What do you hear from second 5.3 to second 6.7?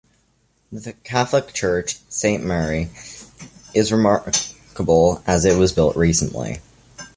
it was built recently.